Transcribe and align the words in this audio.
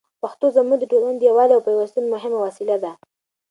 پښتو 0.21 0.45
زموږ 0.57 0.77
د 0.79 0.83
ټولني 0.91 1.17
د 1.19 1.23
یووالي 1.29 1.53
او 1.55 1.65
پېوستون 1.67 2.05
مهمه 2.13 2.37
وسیله 2.45 2.77
ده. 2.83 2.91